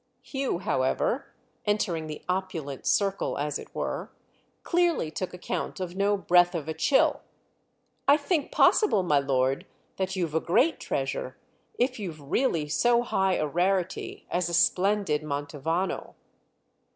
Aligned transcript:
Hugh, 0.23 0.57
however, 0.57 1.27
entering 1.63 2.07
the 2.07 2.23
opulent 2.27 2.87
circle, 2.87 3.37
as 3.37 3.59
it 3.59 3.75
were, 3.75 4.11
clearly 4.63 5.11
took 5.11 5.31
account 5.31 5.79
of 5.79 5.95
no 5.95 6.17
breath 6.17 6.55
of 6.55 6.67
a 6.67 6.73
chill. 6.73 7.21
"I 8.07 8.17
think 8.17 8.51
possible, 8.51 9.03
my 9.03 9.19
lord, 9.19 9.67
that 9.97 10.15
you've 10.15 10.33
a 10.33 10.39
great 10.39 10.79
treasure—if 10.79 11.99
you've 11.99 12.31
really 12.31 12.67
so 12.67 13.03
high 13.03 13.35
a 13.35 13.45
rarity 13.45 14.25
as 14.31 14.49
a 14.49 14.55
splendid 14.55 15.21
Manto 15.21 15.59
vano." 15.59 16.15